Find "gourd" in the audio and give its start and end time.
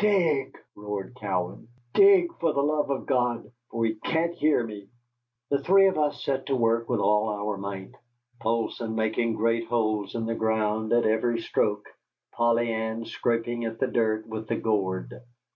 14.56-15.12